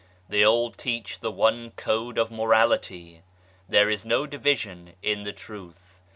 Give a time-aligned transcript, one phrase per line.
[0.29, 3.21] They all teach the one code of Morality.
[3.69, 6.01] There is no division in the Truth.